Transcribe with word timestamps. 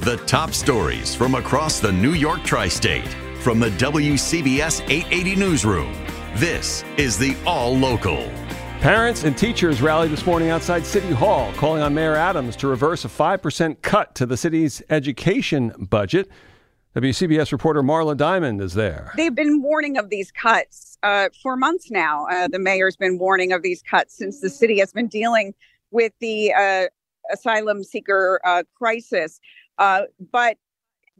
The 0.00 0.16
top 0.16 0.52
stories 0.52 1.14
from 1.14 1.34
across 1.34 1.78
the 1.78 1.92
New 1.92 2.14
York 2.14 2.42
tri 2.42 2.68
state 2.68 3.06
from 3.42 3.60
the 3.60 3.68
WCBS 3.72 4.80
880 4.88 5.36
Newsroom. 5.36 5.92
This 6.36 6.82
is 6.96 7.18
the 7.18 7.36
All 7.44 7.76
Local. 7.76 8.26
Parents 8.80 9.24
and 9.24 9.36
teachers 9.36 9.82
rallied 9.82 10.10
this 10.10 10.24
morning 10.24 10.48
outside 10.48 10.86
City 10.86 11.10
Hall, 11.10 11.52
calling 11.52 11.82
on 11.82 11.92
Mayor 11.92 12.14
Adams 12.14 12.56
to 12.56 12.66
reverse 12.66 13.04
a 13.04 13.08
5% 13.08 13.82
cut 13.82 14.14
to 14.14 14.24
the 14.24 14.38
city's 14.38 14.82
education 14.88 15.74
budget. 15.78 16.30
WCBS 16.96 17.52
reporter 17.52 17.82
Marla 17.82 18.16
Diamond 18.16 18.62
is 18.62 18.72
there. 18.72 19.12
They've 19.18 19.34
been 19.34 19.60
warning 19.60 19.98
of 19.98 20.08
these 20.08 20.32
cuts 20.32 20.96
uh, 21.02 21.28
for 21.42 21.58
months 21.58 21.90
now. 21.90 22.26
Uh, 22.30 22.48
the 22.48 22.58
mayor's 22.58 22.96
been 22.96 23.18
warning 23.18 23.52
of 23.52 23.60
these 23.60 23.82
cuts 23.82 24.16
since 24.16 24.40
the 24.40 24.48
city 24.48 24.78
has 24.78 24.94
been 24.94 25.08
dealing 25.08 25.52
with 25.90 26.14
the 26.20 26.54
uh, 26.54 26.86
asylum 27.32 27.84
seeker 27.84 28.40
uh, 28.44 28.62
crisis. 28.76 29.40
Uh, 29.78 30.02
but 30.32 30.56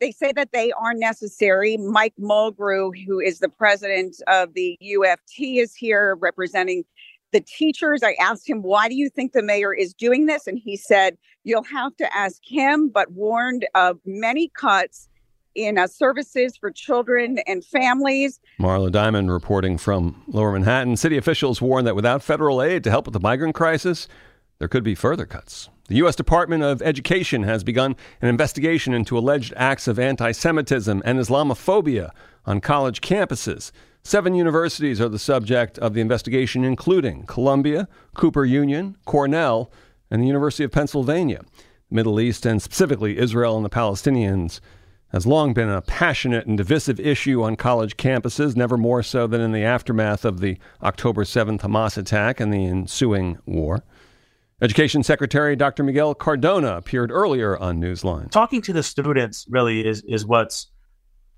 they 0.00 0.10
say 0.10 0.32
that 0.32 0.52
they 0.52 0.72
are 0.72 0.94
necessary. 0.94 1.76
Mike 1.76 2.14
Mulgrew, 2.20 2.92
who 3.06 3.20
is 3.20 3.38
the 3.38 3.48
president 3.48 4.16
of 4.26 4.54
the 4.54 4.78
UFT, 4.82 5.60
is 5.62 5.74
here 5.74 6.16
representing 6.20 6.84
the 7.32 7.40
teachers. 7.40 8.02
I 8.02 8.16
asked 8.20 8.48
him, 8.48 8.62
why 8.62 8.88
do 8.88 8.94
you 8.94 9.08
think 9.08 9.32
the 9.32 9.42
mayor 9.42 9.74
is 9.74 9.94
doing 9.94 10.26
this? 10.26 10.46
And 10.46 10.58
he 10.58 10.76
said, 10.76 11.16
you'll 11.44 11.64
have 11.64 11.96
to 11.96 12.16
ask 12.16 12.40
him, 12.44 12.88
but 12.88 13.12
warned 13.12 13.66
of 13.74 13.98
many 14.04 14.48
cuts 14.48 15.08
in 15.54 15.78
uh, 15.78 15.86
services 15.86 16.56
for 16.56 16.70
children 16.70 17.38
and 17.46 17.64
families. 17.64 18.40
Marla 18.60 18.92
Diamond 18.92 19.32
reporting 19.32 19.78
from 19.78 20.22
Lower 20.28 20.52
Manhattan. 20.52 20.96
City 20.96 21.16
officials 21.16 21.62
warn 21.62 21.84
that 21.86 21.96
without 21.96 22.22
federal 22.22 22.62
aid 22.62 22.84
to 22.84 22.90
help 22.90 23.06
with 23.06 23.14
the 23.14 23.20
migrant 23.20 23.54
crisis, 23.54 24.06
there 24.58 24.68
could 24.68 24.84
be 24.84 24.94
further 24.94 25.24
cuts. 25.24 25.70
The 25.88 25.96
U.S. 25.96 26.16
Department 26.16 26.64
of 26.64 26.82
Education 26.82 27.44
has 27.44 27.62
begun 27.62 27.94
an 28.20 28.28
investigation 28.28 28.92
into 28.92 29.16
alleged 29.16 29.54
acts 29.56 29.86
of 29.86 30.00
anti 30.00 30.32
Semitism 30.32 31.00
and 31.04 31.18
Islamophobia 31.20 32.10
on 32.44 32.60
college 32.60 33.00
campuses. 33.00 33.70
Seven 34.02 34.34
universities 34.34 35.00
are 35.00 35.08
the 35.08 35.18
subject 35.18 35.78
of 35.78 35.94
the 35.94 36.00
investigation, 36.00 36.64
including 36.64 37.24
Columbia, 37.26 37.88
Cooper 38.14 38.44
Union, 38.44 38.96
Cornell, 39.04 39.70
and 40.10 40.20
the 40.20 40.26
University 40.26 40.64
of 40.64 40.72
Pennsylvania. 40.72 41.42
The 41.88 41.94
Middle 41.94 42.18
East, 42.18 42.44
and 42.44 42.60
specifically 42.60 43.18
Israel 43.18 43.56
and 43.56 43.64
the 43.64 43.70
Palestinians, 43.70 44.58
has 45.12 45.24
long 45.24 45.54
been 45.54 45.68
a 45.68 45.82
passionate 45.82 46.46
and 46.46 46.58
divisive 46.58 46.98
issue 46.98 47.44
on 47.44 47.54
college 47.54 47.96
campuses, 47.96 48.56
never 48.56 48.76
more 48.76 49.04
so 49.04 49.28
than 49.28 49.40
in 49.40 49.52
the 49.52 49.62
aftermath 49.62 50.24
of 50.24 50.40
the 50.40 50.58
October 50.82 51.22
7th 51.22 51.60
Hamas 51.60 51.96
attack 51.96 52.40
and 52.40 52.52
the 52.52 52.66
ensuing 52.66 53.38
war. 53.46 53.84
Education 54.62 55.02
Secretary 55.02 55.54
Dr. 55.54 55.82
Miguel 55.82 56.14
Cardona 56.14 56.78
appeared 56.78 57.10
earlier 57.10 57.58
on 57.58 57.78
Newsline. 57.78 58.30
Talking 58.30 58.62
to 58.62 58.72
the 58.72 58.82
students 58.82 59.44
really 59.50 59.86
is, 59.86 60.02
is 60.08 60.24
what's 60.24 60.68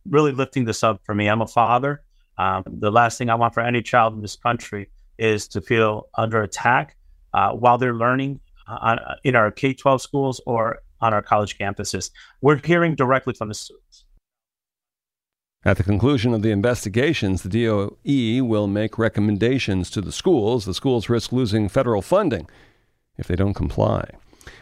really 0.09 0.31
lifting 0.31 0.65
this 0.65 0.85
up 0.85 1.01
for 1.05 1.17
me. 1.17 1.29
I'm 1.29 1.41
a 1.41 1.47
father. 1.49 2.03
Um, 2.39 2.63
the 2.65 2.93
last 2.93 3.19
thing 3.19 3.29
I 3.29 3.35
want 3.35 3.55
for 3.55 3.61
any 3.61 3.83
child 3.83 4.15
in 4.15 4.21
this 4.21 4.37
country 4.37 4.91
is 5.19 5.49
to 5.49 5.61
feel 5.61 6.09
under 6.17 6.43
attack 6.43 6.97
uh, 7.35 7.51
while 7.51 7.77
they're 7.77 7.97
learning 7.97 8.39
uh, 8.69 8.79
on, 8.81 8.99
in 9.25 9.35
our 9.35 9.51
K 9.51 9.75
12 9.75 10.01
schools 10.01 10.41
or 10.47 10.79
on 11.01 11.13
our 11.13 11.23
college 11.23 11.59
campuses. 11.59 12.13
We're 12.41 12.61
hearing 12.65 12.95
directly 12.95 13.35
from 13.35 13.49
the 13.49 13.55
students. 13.55 14.05
At 15.65 15.77
the 15.77 15.83
conclusion 15.83 16.35
of 16.35 16.43
the 16.43 16.53
investigations, 16.53 17.43
the 17.43 17.49
DOE 17.49 18.45
will 18.45 18.69
make 18.69 18.97
recommendations 18.97 19.91
to 19.91 20.01
the 20.01 20.13
schools. 20.13 20.67
The 20.67 20.73
schools 20.73 21.09
risk 21.09 21.33
losing 21.33 21.69
federal 21.69 22.01
funding 22.01 22.49
if 23.19 23.27
they 23.27 23.37
don't 23.37 23.55
comply. 23.55 24.09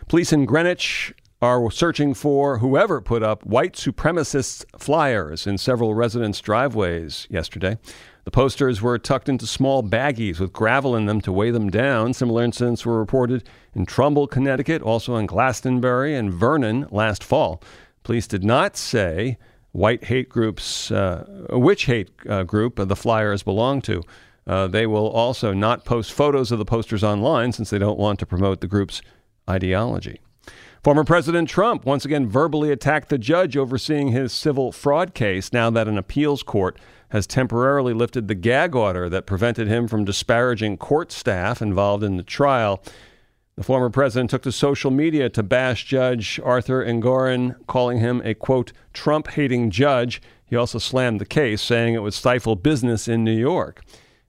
Police 0.08 0.32
in 0.32 0.44
Greenwich 0.44 1.14
are 1.42 1.70
searching 1.70 2.14
for 2.14 2.58
whoever 2.58 3.00
put 3.00 3.22
up 3.22 3.44
white 3.44 3.74
supremacist 3.74 4.64
flyers 4.78 5.46
in 5.46 5.58
several 5.58 5.94
residents' 5.94 6.40
driveways 6.40 7.26
yesterday. 7.30 7.76
The 8.24 8.30
posters 8.30 8.82
were 8.82 8.98
tucked 8.98 9.28
into 9.28 9.46
small 9.46 9.84
baggies 9.84 10.40
with 10.40 10.52
gravel 10.52 10.96
in 10.96 11.06
them 11.06 11.20
to 11.20 11.32
weigh 11.32 11.52
them 11.52 11.70
down. 11.70 12.12
Similar 12.12 12.42
incidents 12.42 12.84
were 12.84 12.98
reported 12.98 13.48
in 13.74 13.86
Trumbull, 13.86 14.26
Connecticut, 14.26 14.82
also 14.82 15.14
in 15.16 15.26
Glastonbury 15.26 16.16
and 16.16 16.32
Vernon 16.32 16.88
last 16.90 17.22
fall. 17.22 17.62
Police 18.02 18.26
did 18.26 18.42
not 18.42 18.76
say 18.76 19.38
white 19.72 20.04
hate 20.04 20.28
groups, 20.28 20.90
uh, 20.90 21.46
which 21.50 21.84
hate 21.84 22.10
uh, 22.28 22.42
group 22.42 22.76
the 22.76 22.96
flyers 22.96 23.42
belong 23.42 23.82
to. 23.82 24.02
Uh, 24.46 24.66
they 24.68 24.86
will 24.86 25.08
also 25.08 25.52
not 25.52 25.84
post 25.84 26.12
photos 26.12 26.52
of 26.52 26.58
the 26.58 26.64
posters 26.64 27.02
online 27.02 27.52
since 27.52 27.70
they 27.70 27.78
don't 27.78 27.98
want 27.98 28.18
to 28.18 28.26
promote 28.26 28.60
the 28.60 28.68
group's 28.68 29.02
ideology. 29.50 30.20
Former 30.84 31.02
President 31.02 31.48
Trump 31.48 31.84
once 31.84 32.04
again 32.04 32.28
verbally 32.28 32.70
attacked 32.70 33.08
the 33.08 33.18
judge 33.18 33.56
overseeing 33.56 34.12
his 34.12 34.32
civil 34.32 34.70
fraud 34.70 35.14
case 35.14 35.52
now 35.52 35.68
that 35.70 35.88
an 35.88 35.98
appeals 35.98 36.44
court 36.44 36.78
has 37.08 37.26
temporarily 37.26 37.92
lifted 37.92 38.28
the 38.28 38.36
gag 38.36 38.76
order 38.76 39.08
that 39.08 39.26
prevented 39.26 39.66
him 39.66 39.88
from 39.88 40.04
disparaging 40.04 40.76
court 40.76 41.10
staff 41.10 41.60
involved 41.60 42.04
in 42.04 42.16
the 42.16 42.22
trial. 42.22 42.82
The 43.56 43.64
former 43.64 43.90
president 43.90 44.30
took 44.30 44.42
to 44.42 44.52
social 44.52 44.90
media 44.90 45.28
to 45.30 45.42
bash 45.42 45.86
Judge 45.86 46.38
Arthur 46.44 46.84
Engoron, 46.84 47.56
calling 47.66 47.98
him 47.98 48.20
a 48.24 48.34
quote, 48.34 48.72
Trump 48.92 49.28
hating 49.28 49.70
judge. 49.70 50.20
He 50.44 50.54
also 50.54 50.78
slammed 50.78 51.20
the 51.20 51.26
case, 51.26 51.62
saying 51.62 51.94
it 51.94 52.02
would 52.02 52.14
stifle 52.14 52.54
business 52.54 53.08
in 53.08 53.24
New 53.24 53.36
York. 53.36 53.82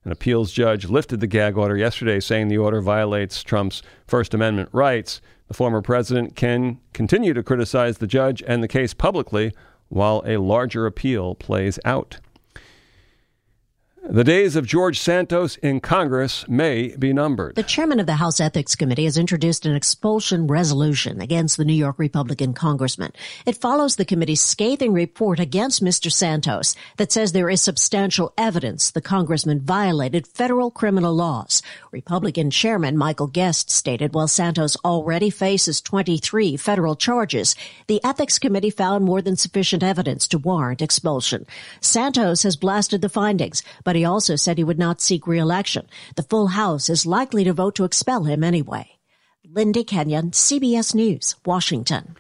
An 0.08 0.14
appeals 0.14 0.54
judge 0.54 0.86
lifted 0.86 1.20
the 1.20 1.28
gag 1.28 1.58
order 1.58 1.76
yesterday, 1.76 2.22
saying 2.22 2.48
the 2.48 2.58
order 2.58 2.80
violates 2.80 3.44
Trump's 3.44 3.84
First 4.08 4.34
Amendment 4.34 4.70
rights. 4.72 5.20
The 5.50 5.54
former 5.54 5.82
president 5.82 6.38
can 6.38 6.80
continue 6.94 7.34
to 7.34 7.44
criticize 7.44 7.98
the 7.98 8.08
judge 8.08 8.42
and 8.48 8.64
the 8.64 8.70
case 8.70 8.94
publicly 8.94 9.52
while 9.90 10.24
a 10.26 10.38
larger 10.38 10.86
appeal 10.86 11.36
plays 11.36 11.78
out. 11.84 12.22
The 14.10 14.24
days 14.24 14.56
of 14.56 14.66
George 14.66 15.02
Santos 15.02 15.58
in 15.58 15.82
Congress 15.82 16.48
may 16.48 16.96
be 16.96 17.12
numbered. 17.12 17.56
The 17.56 17.64
chairman 17.64 18.00
of 18.00 18.06
the 18.06 18.16
House 18.16 18.40
Ethics 18.40 18.74
Committee 18.74 19.04
has 19.04 19.18
introduced 19.18 19.66
an 19.66 19.76
expulsion 19.76 20.48
resolution 20.48 21.20
against 21.20 21.58
the 21.58 21.66
New 21.66 21.74
York 21.74 22.00
Republican 22.00 22.54
congressman. 22.54 23.12
It 23.46 23.58
follows 23.58 23.98
the 23.98 24.06
committee's 24.06 24.40
scathing 24.40 24.94
report 24.94 25.42
against 25.42 25.84
Mr. 25.84 26.10
Santos 26.10 26.74
that 26.96 27.12
says 27.12 27.34
there 27.34 27.50
is 27.50 27.60
substantial 27.60 28.32
evidence 28.38 28.92
the 28.92 29.02
congressman 29.02 29.60
violated 29.60 30.26
federal 30.26 30.72
criminal 30.72 31.14
laws. 31.14 31.62
Republican 31.92 32.50
Chairman 32.50 32.98
Michael 32.98 33.28
Guest 33.28 33.70
stated 33.70 34.14
while 34.14 34.30
Santos 34.30 34.78
already 34.86 35.30
faces 35.30 35.82
23 35.82 36.56
federal 36.56 36.96
charges, 36.96 37.58
the 37.88 38.02
Ethics 38.06 38.40
Committee 38.40 38.70
found 38.70 39.04
more 39.04 39.22
than 39.22 39.36
sufficient 39.36 39.84
evidence 39.84 40.30
to 40.30 40.38
warrant 40.38 40.82
expulsion. 40.82 41.46
Santos 41.82 42.44
has 42.44 42.56
blasted 42.56 43.02
the 43.02 43.10
findings, 43.10 43.62
but 43.84 43.97
he 43.98 44.06
also 44.06 44.36
said 44.36 44.58
he 44.58 44.64
would 44.64 44.80
not 44.80 45.02
seek 45.02 45.28
re-election. 45.28 45.88
The 46.16 46.24
full 46.24 46.48
House 46.48 46.90
is 46.90 47.06
likely 47.06 47.44
to 47.44 47.54
vote 47.54 47.76
to 47.76 47.84
expel 47.84 48.24
him 48.24 48.44
anyway. 48.44 48.98
Linda 49.50 49.84
Kenyon, 49.84 50.32
CBS 50.32 50.96
News, 50.96 51.36
Washington. 51.46 52.16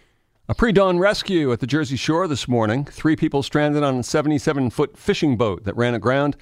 A 0.49 0.55
pre 0.55 0.71
dawn 0.71 0.97
rescue 0.97 1.51
at 1.51 1.59
the 1.59 1.67
Jersey 1.67 1.97
Shore 1.97 2.27
this 2.27 2.47
morning. 2.47 2.85
Three 2.85 3.15
people 3.15 3.43
stranded 3.43 3.83
on 3.83 3.99
a 3.99 4.03
77 4.03 4.69
foot 4.69 4.97
fishing 4.97 5.35
boat 5.37 5.65
that 5.65 5.75
ran 5.75 5.93
aground 5.93 6.37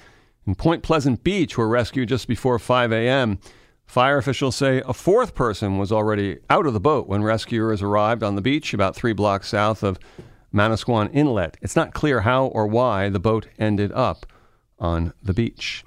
in 0.46 0.56
Point 0.56 0.84
Pleasant 0.84 1.24
Beach 1.24 1.58
were 1.58 1.68
rescued 1.68 2.10
just 2.10 2.28
before 2.28 2.60
5 2.60 2.92
a.m. 2.92 3.40
Fire 3.86 4.18
officials 4.18 4.56
say 4.56 4.82
a 4.86 4.94
fourth 4.94 5.36
person 5.36 5.78
was 5.78 5.92
already 5.92 6.38
out 6.50 6.66
of 6.66 6.74
the 6.74 6.80
boat 6.80 7.08
when 7.08 7.24
rescuers 7.24 7.82
arrived 7.82 8.24
on 8.24 8.36
the 8.36 8.42
beach 8.42 8.74
about 8.74 8.96
three 8.96 9.14
blocks 9.14 9.50
south 9.50 9.84
of 9.84 10.00
Manasquan 10.54 11.10
Inlet. 11.14 11.58
It's 11.62 11.76
not 11.76 11.94
clear 11.94 12.22
how 12.22 12.46
or 12.46 12.68
why 12.68 13.10
the 13.10 13.20
boat 13.20 13.48
ended 13.58 13.92
up 13.92 14.26
on 14.80 15.14
the 15.24 15.34
beach. 15.34 15.84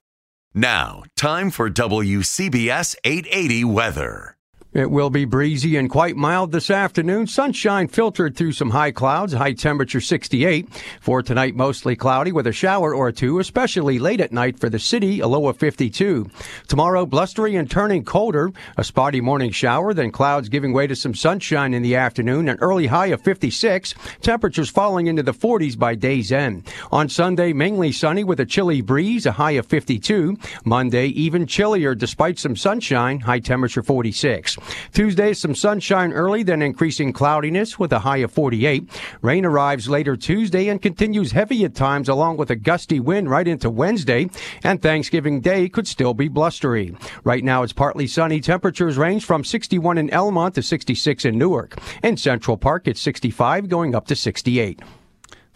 Now, 0.54 1.02
time 1.16 1.50
for 1.50 1.68
WCBS 1.68 2.96
880 3.04 3.64
weather. 3.64 4.37
It 4.74 4.90
will 4.90 5.08
be 5.08 5.24
breezy 5.24 5.78
and 5.78 5.88
quite 5.88 6.14
mild 6.14 6.52
this 6.52 6.68
afternoon. 6.68 7.26
Sunshine 7.26 7.88
filtered 7.88 8.36
through 8.36 8.52
some 8.52 8.68
high 8.68 8.90
clouds, 8.90 9.32
high 9.32 9.54
temperature 9.54 10.00
68. 10.00 10.68
For 11.00 11.22
tonight, 11.22 11.56
mostly 11.56 11.96
cloudy 11.96 12.32
with 12.32 12.46
a 12.46 12.52
shower 12.52 12.94
or 12.94 13.10
two, 13.10 13.38
especially 13.38 13.98
late 13.98 14.20
at 14.20 14.30
night 14.30 14.60
for 14.60 14.68
the 14.68 14.78
city, 14.78 15.20
a 15.20 15.26
low 15.26 15.48
of 15.48 15.56
52. 15.56 16.28
Tomorrow, 16.66 17.06
blustery 17.06 17.56
and 17.56 17.70
turning 17.70 18.04
colder, 18.04 18.52
a 18.76 18.84
spotty 18.84 19.22
morning 19.22 19.52
shower, 19.52 19.94
then 19.94 20.10
clouds 20.10 20.50
giving 20.50 20.74
way 20.74 20.86
to 20.86 20.94
some 20.94 21.14
sunshine 21.14 21.72
in 21.72 21.80
the 21.80 21.96
afternoon, 21.96 22.46
an 22.46 22.58
early 22.60 22.88
high 22.88 23.06
of 23.06 23.22
56. 23.22 23.94
Temperatures 24.20 24.68
falling 24.68 25.06
into 25.06 25.22
the 25.22 25.32
40s 25.32 25.78
by 25.78 25.94
day's 25.94 26.30
end. 26.30 26.70
On 26.92 27.08
Sunday, 27.08 27.54
mainly 27.54 27.90
sunny 27.90 28.22
with 28.22 28.38
a 28.38 28.44
chilly 28.46 28.82
breeze, 28.82 29.24
a 29.24 29.32
high 29.32 29.52
of 29.52 29.64
52. 29.64 30.36
Monday, 30.66 31.06
even 31.06 31.46
chillier 31.46 31.94
despite 31.94 32.38
some 32.38 32.54
sunshine, 32.54 33.20
high 33.20 33.40
temperature 33.40 33.82
46. 33.82 34.57
Tuesday, 34.92 35.32
some 35.32 35.54
sunshine 35.54 36.12
early, 36.12 36.42
then 36.42 36.62
increasing 36.62 37.12
cloudiness 37.12 37.78
with 37.78 37.92
a 37.92 38.00
high 38.00 38.18
of 38.18 38.32
48. 38.32 38.88
Rain 39.22 39.44
arrives 39.44 39.88
later 39.88 40.16
Tuesday 40.16 40.68
and 40.68 40.80
continues 40.80 41.32
heavy 41.32 41.64
at 41.64 41.74
times 41.74 42.08
along 42.08 42.36
with 42.36 42.50
a 42.50 42.56
gusty 42.56 43.00
wind 43.00 43.30
right 43.30 43.48
into 43.48 43.70
Wednesday. 43.70 44.28
And 44.62 44.80
Thanksgiving 44.80 45.40
Day 45.40 45.68
could 45.68 45.88
still 45.88 46.14
be 46.14 46.28
blustery. 46.28 46.96
Right 47.24 47.44
now 47.44 47.62
it's 47.62 47.72
partly 47.72 48.06
sunny. 48.06 48.40
Temperatures 48.40 48.98
range 48.98 49.24
from 49.24 49.44
61 49.44 49.98
in 49.98 50.08
Elmont 50.10 50.54
to 50.54 50.62
66 50.62 51.24
in 51.24 51.38
Newark. 51.38 51.78
In 52.02 52.16
Central 52.16 52.56
Park, 52.56 52.86
it's 52.86 53.00
65 53.00 53.68
going 53.68 53.94
up 53.94 54.06
to 54.06 54.16
68. 54.16 54.80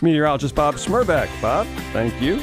Meteorologist 0.00 0.54
Bob 0.54 0.74
Smerbeck. 0.74 1.28
Bob, 1.40 1.66
thank 1.92 2.20
you. 2.20 2.40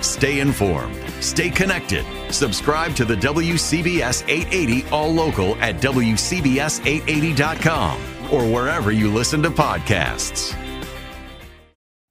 Stay 0.00 0.40
informed. 0.40 0.96
Stay 1.20 1.50
connected. 1.50 2.06
Subscribe 2.32 2.96
to 2.96 3.04
the 3.04 3.16
WCBS 3.16 4.26
880 4.28 4.88
All 4.90 5.12
Local 5.12 5.54
at 5.56 5.76
WCBS880.com 5.76 8.00
or 8.32 8.46
wherever 8.46 8.92
you 8.92 9.12
listen 9.12 9.42
to 9.42 9.50
podcasts. 9.50 10.56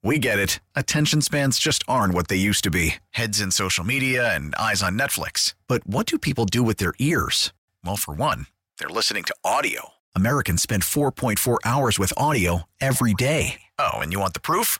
We 0.02 0.18
get 0.18 0.40
it. 0.40 0.60
Attention 0.76 1.22
spans 1.22 1.60
just 1.60 1.84
aren't 1.88 2.14
what 2.14 2.30
they 2.30 2.38
used 2.38 2.64
to 2.64 2.72
be 2.72 2.96
heads 3.12 3.42
in 3.42 3.52
social 3.52 3.84
media 3.84 4.34
and 4.34 4.56
eyes 4.56 4.82
on 4.82 4.98
Netflix. 4.98 5.56
But 5.68 5.86
what 5.86 6.06
do 6.06 6.18
people 6.18 6.46
do 6.46 6.64
with 6.64 6.78
their 6.78 6.94
ears? 7.00 7.52
Well, 7.84 7.98
for 7.98 8.14
one, 8.14 8.48
they're 8.78 8.90
listening 8.90 9.26
to 9.26 9.36
audio. 9.44 9.90
Americans 10.16 10.62
spend 10.62 10.84
4.4 10.84 11.58
hours 11.66 12.00
with 12.00 12.14
audio 12.18 12.64
every 12.80 13.14
day. 13.14 13.62
Oh, 13.78 14.00
and 14.00 14.14
you 14.14 14.20
want 14.20 14.34
the 14.34 14.40
proof? 14.40 14.80